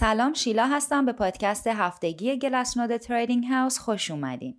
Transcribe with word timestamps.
سلام 0.00 0.34
شیلا 0.34 0.66
هستم 0.66 1.06
به 1.06 1.12
پادکست 1.12 1.66
هفتگی 1.66 2.38
گلسنود 2.38 2.96
تریدینگ 2.96 3.44
هاوس 3.44 3.78
خوش 3.78 4.10
اومدین. 4.10 4.56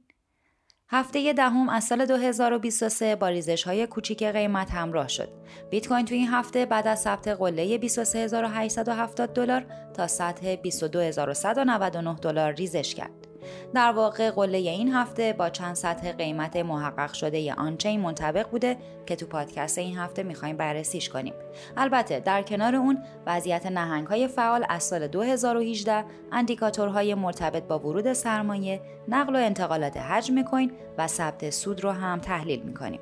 هفته 0.90 1.34
دهم 1.34 1.70
از 1.70 1.84
سال 1.84 2.06
2023 2.06 3.16
با 3.16 3.28
ریزش 3.28 3.64
های 3.64 3.88
کوچیک 3.88 4.24
قیمت 4.24 4.72
همراه 4.72 5.08
شد. 5.08 5.30
بیت 5.70 5.88
کوین 5.88 6.06
تو 6.06 6.16
این 6.16 6.28
هفته 6.28 6.66
بعد 6.66 6.88
از 6.88 7.02
ثبت 7.02 7.28
قله 7.28 7.78
23870 7.78 9.34
دلار 9.34 9.66
تا 9.94 10.08
سطح 10.08 10.56
22199 10.56 12.16
دلار 12.16 12.52
ریزش 12.52 12.96
کرد. 12.96 13.31
در 13.74 13.92
واقع 13.92 14.32
قله 14.32 14.58
این 14.58 14.94
هفته 14.94 15.34
با 15.34 15.50
چند 15.50 15.76
سطح 15.76 16.12
قیمت 16.12 16.56
محقق 16.56 17.14
شده 17.14 17.54
آنچین 17.54 18.00
منطبق 18.00 18.50
بوده 18.50 18.78
که 19.06 19.16
تو 19.16 19.26
پادکست 19.26 19.78
این 19.78 19.98
هفته 19.98 20.24
می‌خوایم 20.24 20.58
بررسیش 20.58 21.10
کنیم. 21.10 21.34
البته 21.78 22.20
در 22.20 22.42
کنار 22.42 22.76
اون 22.76 23.04
وضعیت 23.26 23.66
نهنگ 23.66 24.08
های 24.08 24.28
فعال 24.28 24.66
از 24.70 24.84
سال 24.84 25.08
2018 25.08 26.06
اندیکاتورهای 26.32 27.16
مرتبط 27.16 27.64
با 27.64 27.80
ورود 27.80 28.14
سرمایه، 28.14 28.82
نقل 29.08 29.36
و 29.36 29.40
انتقالات 29.40 29.98
حجم 29.98 30.42
کوین 30.42 30.72
و 30.98 31.08
ثبت 31.08 31.50
سود 31.50 31.84
رو 31.84 31.92
هم 31.92 32.20
تحلیل 32.20 32.62
می‌کنیم. 32.62 33.00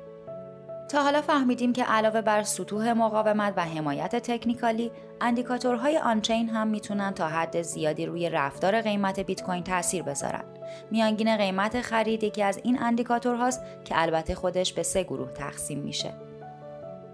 تا 0.90 1.02
حالا 1.02 1.20
فهمیدیم 1.20 1.72
که 1.72 1.84
علاوه 1.84 2.20
بر 2.20 2.42
سطوح 2.42 2.92
مقاومت 2.92 3.52
و 3.56 3.64
حمایت 3.64 4.16
تکنیکالی 4.16 4.90
اندیکاتورهای 5.20 5.98
آنچین 5.98 6.48
هم 6.48 6.68
می‌تونن 6.68 7.14
تا 7.14 7.28
حد 7.28 7.62
زیادی 7.62 8.06
روی 8.06 8.30
رفتار 8.30 8.80
قیمت 8.80 9.20
بیت 9.20 9.42
کوین 9.42 9.64
تاثیر 9.64 10.02
بذارن. 10.02 10.44
میانگین 10.90 11.36
قیمت 11.36 11.80
خرید 11.80 12.24
یکی 12.24 12.42
از 12.42 12.60
این 12.64 12.82
اندیکاتورهاست 12.82 13.62
که 13.84 14.02
البته 14.02 14.34
خودش 14.34 14.72
به 14.72 14.82
سه 14.82 15.02
گروه 15.02 15.32
تقسیم 15.32 15.78
میشه. 15.78 16.12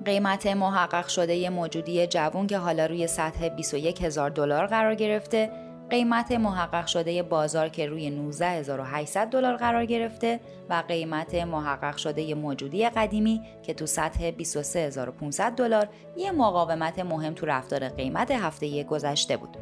قیمت 0.05 0.47
محقق 0.47 1.09
شده 1.09 1.51
موجودی 1.51 2.07
جوون 2.07 2.47
که 2.47 2.59
حالا 2.59 2.87
روی 2.87 3.07
سطح 3.07 3.49
21 3.49 4.03
هزار 4.03 4.31
دلار 4.31 4.67
قرار 4.67 4.95
گرفته 4.95 5.51
قیمت 5.91 6.33
محقق 6.33 6.87
شده 6.87 7.23
بازار 7.23 7.69
که 7.69 7.87
روی 7.87 8.11
19800 8.11 9.29
دلار 9.29 9.57
قرار 9.57 9.87
گرفته 9.87 10.41
و 10.71 10.83
قیمت 10.89 11.35
محقق 11.35 11.97
شده 11.97 12.35
موجودی 12.35 12.89
قدیمی 12.89 13.43
که 13.63 13.75
تو 13.75 13.87
سطح 13.87 14.31
23500 14.31 15.53
دلار 15.53 15.89
یه 16.17 16.33
مقاومت 16.33 16.99
مهم 16.99 17.35
تو 17.35 17.47
رفتار 17.47 17.89
قیمت 17.89 18.31
هفته 18.31 18.85
گذشته 18.85 19.37
بود. 19.37 19.57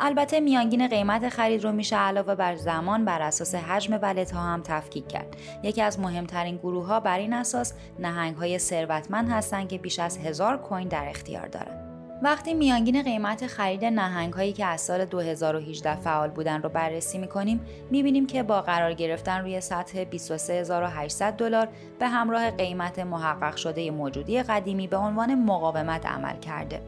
البته 0.00 0.40
میانگین 0.40 0.88
قیمت 0.88 1.28
خرید 1.28 1.64
رو 1.64 1.72
میشه 1.72 1.96
علاوه 1.96 2.34
بر 2.34 2.56
زمان 2.56 3.04
بر 3.04 3.22
اساس 3.22 3.54
حجم 3.54 3.98
ولت 4.02 4.30
ها 4.30 4.40
هم 4.40 4.62
تفکیک 4.62 5.08
کرد. 5.08 5.36
یکی 5.62 5.82
از 5.82 6.00
مهمترین 6.00 6.56
گروه 6.56 6.86
ها 6.86 7.00
بر 7.00 7.18
این 7.18 7.32
اساس 7.32 7.72
نهنگ 7.98 8.36
های 8.36 8.58
ثروتمند 8.58 9.30
هستند 9.30 9.68
که 9.68 9.78
بیش 9.78 9.98
از 9.98 10.18
هزار 10.18 10.56
کوین 10.56 10.88
در 10.88 11.08
اختیار 11.08 11.46
دارند. 11.46 11.87
وقتی 12.22 12.54
میانگین 12.54 13.02
قیمت 13.02 13.46
خرید 13.46 13.84
نهنگ 13.84 14.32
هایی 14.32 14.52
که 14.52 14.66
از 14.66 14.80
سال 14.80 15.04
2018 15.04 15.94
فعال 15.94 16.30
بودن 16.30 16.62
رو 16.62 16.68
بررسی 16.68 17.18
می‌کنیم 17.18 17.60
می‌بینیم 17.90 18.26
که 18.26 18.42
با 18.42 18.62
قرار 18.62 18.92
گرفتن 18.92 19.40
روی 19.40 19.60
سطح 19.60 20.04
23800 20.04 21.32
دلار 21.32 21.68
به 21.98 22.08
همراه 22.08 22.50
قیمت 22.50 22.98
محقق 22.98 23.56
شده 23.56 23.90
موجودی 23.90 24.42
قدیمی 24.42 24.86
به 24.86 24.96
عنوان 24.96 25.34
مقاومت 25.34 26.06
عمل 26.06 26.40
کرده. 26.40 26.80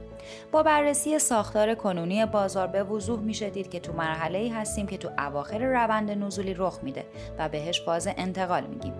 با 0.53 0.62
بررسی 0.62 1.19
ساختار 1.19 1.75
کنونی 1.75 2.27
بازار 2.27 2.67
به 2.67 2.83
وضوح 2.83 3.20
میشه 3.20 3.50
دید 3.50 3.70
که 3.70 3.81
تو 3.81 3.92
مرحله 3.92 4.39
ای 4.39 4.48
هستیم 4.48 4.87
که 4.87 4.97
تو 4.97 5.09
اواخر 5.19 5.59
روند 5.59 6.11
نزولی 6.11 6.55
رخ 6.55 6.78
میده 6.83 7.05
و 7.39 7.48
بهش 7.48 7.83
فاز 7.83 8.09
انتقال 8.17 8.67
میگیم. 8.67 8.94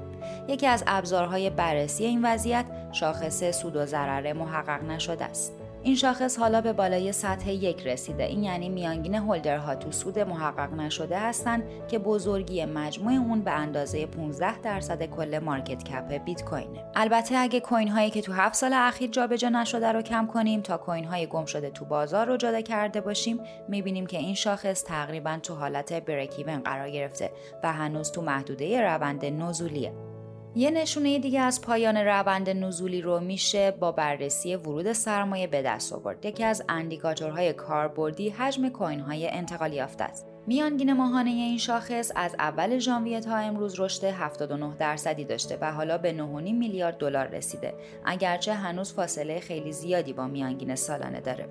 یکی 0.48 0.67
از 0.67 0.84
ابزارهای 0.87 1.50
بررسی 1.50 2.05
این 2.05 2.25
وضعیت 2.25 2.65
شاخص 2.92 3.61
سود 3.61 3.77
و 3.77 3.87
ضرر 3.87 4.33
محقق 4.33 4.83
نشده 4.83 5.25
است. 5.25 5.69
این 5.83 5.95
شاخص 5.95 6.39
حالا 6.39 6.61
به 6.61 6.73
بالای 6.73 7.12
سطح 7.12 7.50
یک 7.50 7.86
رسیده. 7.86 8.25
این 8.25 8.45
یعنی 8.45 8.69
میانگین 8.69 9.14
هولدرها 9.14 9.75
تو 9.75 9.92
سود 9.92 10.19
محقق 10.19 10.72
نشده 10.72 11.19
هستند 11.19 11.62
که 11.89 11.98
بزرگی 11.98 12.64
مجموع 12.64 13.12
اون 13.12 13.41
به 13.41 13.50
اندازه 13.50 14.06
15 14.06 14.59
درصد 14.59 15.03
کل 15.03 15.38
مارکت 15.38 15.84
کپ 15.84 16.25
بیت 16.25 16.44
کوینه. 16.44 16.84
البته 16.94 17.37
اگه 17.38 17.60
کوین 17.60 17.88
هایی 17.88 18.10
که 18.10 18.22
تو 18.22 18.32
7 18.32 18.54
سال 18.54 18.72
اخیر 18.72 19.10
جابجا 19.10 19.49
نشده 19.49 19.93
رو 19.93 20.03
کم 20.03 20.27
کنیم 20.27 20.60
تا 20.60 20.77
کوین 20.77 21.04
های 21.04 21.27
گم 21.27 21.44
شده 21.44 21.71
تو 21.71 21.84
بازار 21.84 22.27
رو 22.27 22.37
جدا 22.37 22.60
کرده 22.60 23.00
باشیم 23.00 23.41
می‌بینیم 23.69 24.06
که 24.06 24.19
این 24.19 24.34
شاخص 24.34 24.84
تقریبا 24.84 25.38
تو 25.43 25.54
حالت 25.54 25.93
بریکیون 25.93 26.59
قرار 26.59 26.91
گرفته 26.91 27.31
و 27.62 27.72
هنوز 27.72 28.12
تو 28.12 28.22
محدوده 28.22 28.81
روند 28.81 29.25
نزولیه. 29.25 30.09
یه 30.55 30.71
نشونه 30.71 31.19
دیگه 31.19 31.41
از 31.41 31.61
پایان 31.61 31.97
روند 31.97 32.50
نزولی 32.50 33.00
رو 33.00 33.21
میشه 33.21 33.71
با 33.71 33.93
بررسی 33.93 34.56
ورود 34.56 34.93
سرمایه 34.93 35.47
به 35.47 35.62
دست 35.62 35.93
آورد. 35.93 36.25
یکی 36.25 36.44
از 36.44 36.62
اندیکاتورهای 36.69 37.53
کاربردی 37.53 38.28
حجم 38.28 38.69
کوین 38.69 39.00
های 39.00 39.28
انتقال 39.28 39.72
یافته 39.72 40.05
است. 40.05 40.27
میانگین 40.47 40.93
ماهانه 40.93 41.31
این 41.31 41.59
شاخص 41.59 42.12
از 42.16 42.34
اول 42.39 42.78
ژانویه 42.78 43.21
تا 43.21 43.37
امروز 43.37 43.81
رشد 43.81 44.05
79 44.05 44.77
درصدی 44.78 45.25
داشته 45.25 45.59
و 45.60 45.72
حالا 45.72 45.99
به 45.99 46.12
9.5 46.12 46.22
میلیارد 46.53 46.99
دلار 46.99 47.27
رسیده 47.27 47.75
اگرچه 48.05 48.55
هنوز 48.55 48.93
فاصله 48.93 49.41
خیلی 49.41 49.72
زیادی 49.72 50.12
با 50.12 50.27
میانگین 50.27 50.75
سالانه 50.75 51.21
داره 51.21 51.49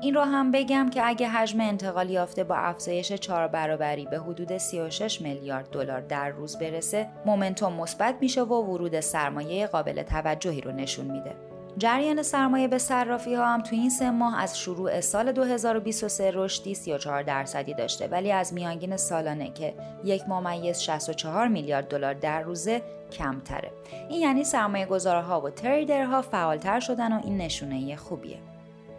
این 0.00 0.14
رو 0.14 0.20
هم 0.20 0.50
بگم 0.50 0.90
که 0.90 1.06
اگه 1.06 1.28
حجم 1.28 1.60
انتقال 1.60 2.10
یافته 2.10 2.44
با 2.44 2.56
افزایش 2.56 3.12
چهار 3.12 3.48
برابری 3.48 4.06
به 4.06 4.18
حدود 4.18 4.58
36 4.58 5.20
میلیارد 5.20 5.70
دلار 5.70 6.00
در 6.00 6.28
روز 6.28 6.58
برسه 6.58 7.08
مومنتوم 7.26 7.72
مثبت 7.72 8.14
میشه 8.20 8.42
و 8.42 8.54
ورود 8.54 9.00
سرمایه 9.00 9.66
قابل 9.66 10.02
توجهی 10.02 10.60
رو 10.60 10.72
نشون 10.72 11.06
میده. 11.06 11.32
جریان 11.78 12.22
سرمایه 12.22 12.68
به 12.68 12.78
صرافی 12.78 13.34
ها 13.34 13.46
هم 13.46 13.62
تو 13.62 13.76
این 13.76 13.90
سه 13.90 14.10
ماه 14.10 14.42
از 14.42 14.58
شروع 14.58 15.00
سال 15.00 15.32
2023 15.32 16.30
رشدی 16.34 16.74
34 16.74 17.22
درصدی 17.22 17.74
داشته 17.74 18.08
ولی 18.08 18.32
از 18.32 18.54
میانگین 18.54 18.96
سالانه 18.96 19.52
که 19.52 19.74
یک 20.04 20.28
ممیز 20.28 20.80
64 20.80 21.48
میلیارد 21.48 21.88
دلار 21.88 22.14
در 22.14 22.42
روزه 22.42 22.82
کمتره. 23.12 23.70
این 24.08 24.20
یعنی 24.20 24.44
سرمایه 24.44 24.86
گذارها 24.86 25.40
و 25.40 25.50
تریدرها 25.50 26.22
فعالتر 26.22 26.80
شدن 26.80 27.12
و 27.12 27.20
این 27.24 27.36
نشونه 27.36 27.96
خوبیه. 27.96 28.38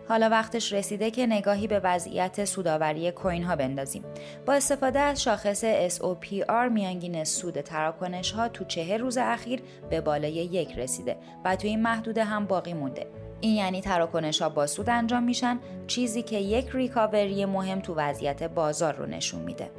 حالا 0.09 0.29
وقتش 0.29 0.73
رسیده 0.73 1.11
که 1.11 1.27
نگاهی 1.27 1.67
به 1.67 1.81
وضعیت 1.83 2.45
سوداوری 2.45 3.11
کوین 3.11 3.43
ها 3.43 3.55
بندازیم. 3.55 4.03
با 4.45 4.53
استفاده 4.53 4.99
از 4.99 5.23
شاخص 5.23 5.65
SOPR 5.97 6.71
میانگین 6.71 7.23
سود 7.23 7.61
تراکنش 7.61 8.31
ها 8.31 8.47
تو 8.47 8.65
چه 8.65 8.97
روز 8.97 9.17
اخیر 9.17 9.61
به 9.89 10.01
بالای 10.01 10.31
یک 10.31 10.77
رسیده 10.77 11.17
و 11.45 11.55
تو 11.55 11.67
این 11.67 11.81
محدوده 11.81 12.23
هم 12.23 12.45
باقی 12.45 12.73
مونده. 12.73 13.07
این 13.41 13.55
یعنی 13.55 13.81
تراکنش 13.81 14.41
ها 14.41 14.49
با 14.49 14.67
سود 14.67 14.89
انجام 14.89 15.23
میشن 15.23 15.59
چیزی 15.87 16.21
که 16.21 16.37
یک 16.37 16.69
ریکاوری 16.73 17.45
مهم 17.45 17.79
تو 17.79 17.93
وضعیت 17.95 18.43
بازار 18.43 18.93
رو 18.93 19.05
نشون 19.05 19.41
میده. 19.41 19.71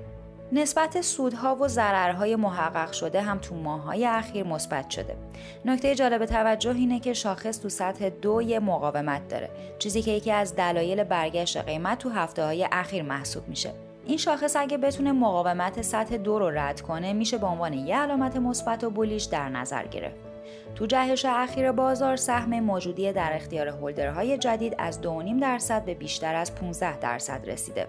نسبت 0.53 1.01
سودها 1.01 1.57
و 1.57 1.69
ضررهای 1.69 2.37
محقق 2.37 2.93
شده 2.93 3.23
هم 3.23 3.39
تو 3.39 3.55
ماههای 3.55 4.07
اخیر 4.07 4.47
مثبت 4.47 4.91
شده. 4.91 5.17
نکته 5.65 5.95
جالب 5.95 6.27
توجه 6.27 6.75
اینه 6.75 7.01
که 7.01 7.15
شاخص 7.15 7.61
تو 7.61 7.69
سطح 7.69 8.09
دو 8.09 8.43
یه 8.43 8.61
مقاومت 8.61 9.29
داره، 9.29 9.51
چیزی 9.79 10.03
که 10.03 10.11
یکی 10.11 10.33
از 10.33 10.57
دلایل 10.57 11.05
برگشت 11.05 11.57
قیمت 11.57 11.99
تو 11.99 12.11
هفته 12.11 12.45
های 12.45 12.69
اخیر 12.73 13.03
محسوب 13.03 13.49
میشه. 13.49 13.73
این 14.07 14.19
شاخص 14.19 14.57
اگه 14.57 14.79
بتونه 14.79 15.13
مقاومت 15.13 15.83
سطح 15.83 16.17
دو 16.17 16.39
رو 16.39 16.51
رد 16.51 16.81
کنه 16.81 17.13
میشه 17.13 17.39
به 17.39 17.47
عنوان 17.47 17.73
یه 17.73 17.97
علامت 17.97 18.37
مثبت 18.37 18.85
و 18.85 18.91
بولیش 18.91 19.25
در 19.25 19.49
نظر 19.49 19.87
گرفت. 19.87 20.17
تو 20.75 20.87
جهش 20.87 21.25
اخیر 21.25 21.73
بازار 21.73 22.17
سهم 22.17 22.61
موجودی 22.61 23.13
در 23.13 23.31
اختیار 23.35 23.69
هولدرهای 23.69 24.39
جدید 24.39 24.75
از 24.79 25.01
2.5 25.03 25.41
درصد 25.41 25.85
به 25.85 25.95
بیشتر 25.95 26.35
از 26.35 26.55
15 26.55 26.99
درصد 26.99 27.51
رسیده. 27.51 27.87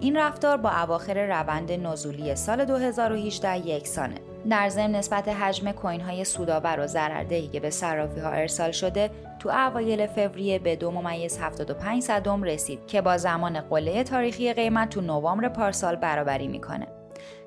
این 0.00 0.16
رفتار 0.16 0.56
با 0.56 0.70
اواخر 0.70 1.26
روند 1.26 1.72
نزولی 1.72 2.36
سال 2.36 2.64
2018 2.64 3.66
یکسانه. 3.66 4.14
در 4.50 4.68
ضمن 4.68 4.90
نسبت 4.94 5.28
حجم 5.28 5.72
کوین 5.72 6.00
های 6.00 6.24
سودآور 6.24 6.80
و 6.80 6.86
ضرردهی 6.86 7.48
که 7.48 7.60
به 7.60 7.70
صرافی 7.70 8.20
ها 8.20 8.30
ارسال 8.30 8.70
شده 8.70 9.10
تو 9.38 9.48
اوایل 9.48 10.06
فوریه 10.06 10.58
به 10.58 10.76
دو 10.76 10.90
ممیز 10.90 11.38
75 11.38 12.02
صدم 12.02 12.42
رسید 12.42 12.86
که 12.86 13.00
با 13.00 13.16
زمان 13.16 13.60
قله 13.60 14.04
تاریخی 14.04 14.52
قیمت 14.52 14.88
تو 14.88 15.00
نوامبر 15.00 15.48
پارسال 15.48 15.96
برابری 15.96 16.48
می‌کنه. 16.48 16.99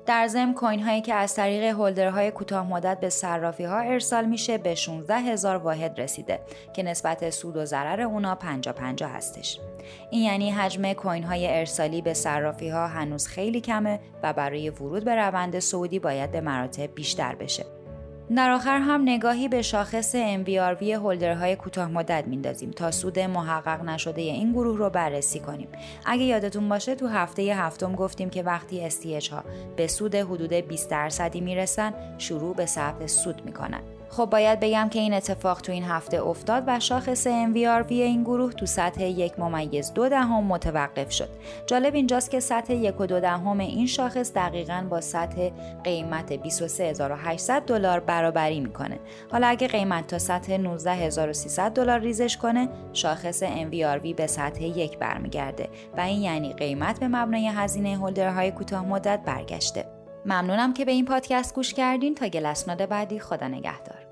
در 0.06 0.26
ضمن 0.26 0.54
کوین 0.54 0.82
هایی 0.82 1.00
که 1.00 1.14
از 1.14 1.34
طریق 1.34 1.64
هولدرهای 1.64 2.30
کوتاه 2.30 2.66
مدت 2.66 3.00
به 3.00 3.08
صرافی 3.08 3.64
ها 3.64 3.78
ارسال 3.78 4.24
میشه 4.24 4.58
به 4.58 4.74
16 4.74 5.14
هزار 5.14 5.56
واحد 5.56 6.00
رسیده 6.00 6.40
که 6.74 6.82
نسبت 6.82 7.30
سود 7.30 7.56
و 7.56 7.64
ضرر 7.64 8.00
اونا 8.00 8.34
50 8.34 8.74
50 8.74 9.10
هستش. 9.10 9.60
این 10.10 10.22
یعنی 10.22 10.50
حجم 10.50 10.92
کوین 10.92 11.22
های 11.22 11.58
ارسالی 11.58 12.02
به 12.02 12.14
صرافی 12.14 12.68
ها 12.68 12.86
هنوز 12.86 13.26
خیلی 13.26 13.60
کمه 13.60 14.00
و 14.22 14.32
برای 14.32 14.70
ورود 14.70 15.04
به 15.04 15.14
روند 15.16 15.58
سعودی 15.58 15.98
باید 15.98 16.30
به 16.30 16.40
مراتب 16.40 16.94
بیشتر 16.94 17.34
بشه. 17.34 17.73
در 18.36 18.50
آخر 18.50 18.78
هم 18.78 19.02
نگاهی 19.02 19.48
به 19.48 19.62
شاخص 19.62 20.16
MVRV 20.16 20.82
هولدرهای 20.82 21.56
کوتاه 21.56 21.88
مدت 21.88 22.24
میندازیم 22.26 22.70
تا 22.70 22.90
سود 22.90 23.18
محقق 23.18 23.84
نشده 23.84 24.20
این 24.20 24.52
گروه 24.52 24.78
رو 24.78 24.90
بررسی 24.90 25.40
کنیم. 25.40 25.68
اگه 26.06 26.22
یادتون 26.22 26.68
باشه 26.68 26.94
تو 26.94 27.06
هفته 27.06 27.42
هفتم 27.42 27.94
گفتیم 27.94 28.30
که 28.30 28.42
وقتی 28.42 28.90
STH 28.90 29.28
ها 29.28 29.44
به 29.76 29.86
سود 29.86 30.14
حدود 30.14 30.52
20 30.52 30.90
درصدی 30.90 31.40
می‌رسن 31.40 31.94
شروع 32.18 32.54
به 32.54 32.66
ثبت 32.66 33.06
سود 33.06 33.42
می‌کنن. 33.44 33.80
خب 34.10 34.24
باید 34.24 34.60
بگم 34.60 34.88
که 34.88 34.98
این 34.98 35.14
اتفاق 35.14 35.60
تو 35.60 35.72
این 35.72 35.84
هفته 35.84 36.22
افتاد 36.22 36.64
و 36.66 36.80
شاخص 36.80 37.26
MVRV 37.28 37.90
این 37.90 38.22
گروه 38.22 38.52
تو 38.52 38.66
سطح 38.66 39.02
یک 39.02 39.38
ممیز 39.38 39.92
دو 39.92 40.08
دهم 40.08 40.44
متوقف 40.44 41.12
شد. 41.12 41.28
جالب 41.66 41.94
اینجاست 41.94 42.30
که 42.30 42.40
سطح 42.40 42.72
یک 42.72 43.00
و 43.00 43.06
دو 43.06 43.20
دهم 43.20 43.60
این 43.60 43.86
شاخص 43.86 44.32
دقیقا 44.32 44.86
با 44.90 45.00
سطح 45.00 45.50
قیمت 45.84 46.32
23800 46.32 47.62
دلار 47.62 48.00
برابری 48.00 48.60
می‌کنه. 48.60 48.98
حالا 49.32 49.46
اگه 49.46 49.68
قیمت 49.68 50.06
تا 50.06 50.18
سطح 50.18 50.56
19300 50.56 51.72
دلار 51.72 52.00
ریزش 52.00 52.36
کنه، 52.36 52.68
شاخص 52.92 53.44
MVRV 53.44 54.14
به 54.16 54.26
سطح 54.26 54.62
یک 54.62 54.98
برمیگرده 54.98 55.68
و 55.96 56.00
این 56.00 56.22
یعنی 56.22 56.52
قیمت 56.52 57.00
به 57.00 57.08
مبنای 57.08 57.48
هزینه 57.48 57.96
هولدرهای 57.96 58.50
کوتاه 58.50 58.86
مدت 58.86 59.20
برگشته. 59.26 59.93
ممنونم 60.26 60.74
که 60.74 60.84
به 60.84 60.92
این 60.92 61.04
پادکست 61.04 61.54
گوش 61.54 61.74
کردین. 61.74 62.14
تا 62.14 62.28
گلسناد 62.28 62.88
بعدی 62.88 63.18
خدا 63.18 63.48
نگهدار. 63.48 64.03